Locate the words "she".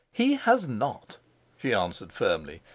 1.59-1.75